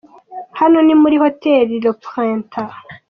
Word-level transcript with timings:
Hano 0.59 0.77
ni 0.85 0.93
muri 1.01 1.15
Hotel 1.23 1.67
Le 1.83 1.91
Printemps. 2.05 2.77